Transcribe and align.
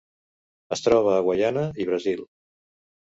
Es 0.75 0.81
troba 0.87 1.13
a 1.17 1.21
Guaiana 1.27 1.67
i 1.85 1.89
Brasil. 1.91 2.25